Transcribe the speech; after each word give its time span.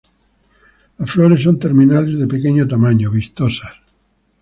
Las 0.97 1.11
flores 1.11 1.43
son 1.43 1.59
terminales, 1.59 2.17
de 2.17 2.25
pequeño 2.25 2.67
tamaño, 2.67 3.11
vistosas. 3.11 3.73